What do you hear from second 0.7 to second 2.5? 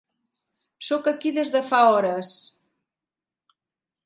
Soc aquí des de fa hores.